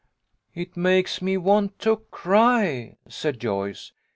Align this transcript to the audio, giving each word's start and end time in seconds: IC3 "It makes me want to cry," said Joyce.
IC3 0.55 0.61
"It 0.63 0.77
makes 0.77 1.21
me 1.21 1.37
want 1.37 1.77
to 1.77 1.97
cry," 2.09 2.97
said 3.07 3.39
Joyce. 3.39 3.91